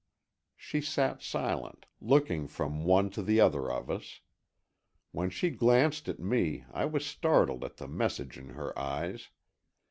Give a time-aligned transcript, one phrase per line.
[0.55, 4.21] She sat silent, looking from one to the other of us.
[5.11, 9.29] When she glanced at me I was startled at the message in her eyes.